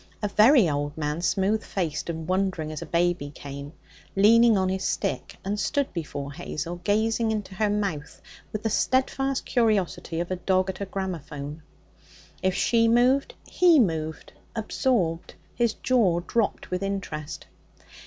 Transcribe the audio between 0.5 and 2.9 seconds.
old man, smooth faced, and wondering as a